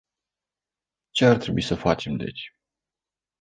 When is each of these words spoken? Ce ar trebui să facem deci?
Ce 1.11 1.25
ar 1.25 1.37
trebui 1.37 1.61
să 1.61 1.75
facem 1.75 2.15
deci? 2.15 2.51